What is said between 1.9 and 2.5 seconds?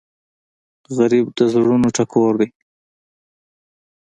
ټکور دی